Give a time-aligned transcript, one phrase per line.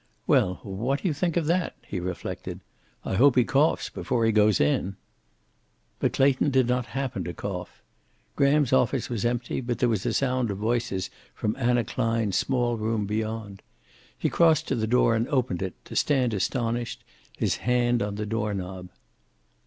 [0.25, 2.61] "Well, what do you think of that?" he reflected.
[3.05, 4.95] "I hope he coughs before he goes in."
[5.99, 7.83] But Clayton did not happen to cough.
[8.35, 12.77] Graham's office was empty, but there was a sound of voices from Anna Klein's small
[12.77, 13.61] room beyond.
[14.17, 17.03] He crossed to the door and opened it, to stand astonished,
[17.37, 18.89] his hand on the door knob.